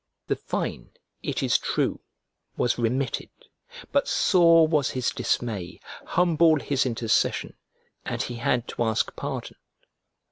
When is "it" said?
1.21-1.43